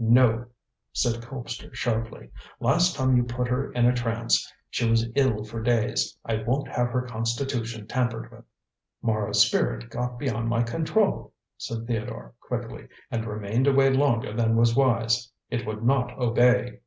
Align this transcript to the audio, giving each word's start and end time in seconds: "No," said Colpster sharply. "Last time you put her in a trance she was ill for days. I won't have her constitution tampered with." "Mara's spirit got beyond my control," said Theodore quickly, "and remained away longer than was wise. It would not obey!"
"No," 0.00 0.46
said 0.92 1.22
Colpster 1.22 1.72
sharply. 1.72 2.32
"Last 2.58 2.96
time 2.96 3.16
you 3.16 3.22
put 3.22 3.46
her 3.46 3.72
in 3.72 3.86
a 3.86 3.94
trance 3.94 4.52
she 4.68 4.90
was 4.90 5.08
ill 5.14 5.44
for 5.44 5.62
days. 5.62 6.18
I 6.24 6.42
won't 6.42 6.66
have 6.66 6.88
her 6.88 7.02
constitution 7.02 7.86
tampered 7.86 8.32
with." 8.32 8.44
"Mara's 9.00 9.42
spirit 9.46 9.88
got 9.88 10.18
beyond 10.18 10.48
my 10.48 10.64
control," 10.64 11.32
said 11.56 11.86
Theodore 11.86 12.34
quickly, 12.40 12.88
"and 13.12 13.24
remained 13.24 13.68
away 13.68 13.90
longer 13.90 14.32
than 14.32 14.56
was 14.56 14.74
wise. 14.74 15.30
It 15.50 15.64
would 15.64 15.84
not 15.84 16.18
obey!" 16.18 16.80